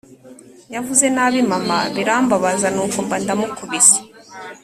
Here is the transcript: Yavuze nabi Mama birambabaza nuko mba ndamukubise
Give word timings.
Yavuze 0.75 1.05
nabi 1.15 1.39
Mama 1.51 1.77
birambabaza 1.95 2.67
nuko 2.75 2.97
mba 3.05 3.15
ndamukubise 3.23 3.99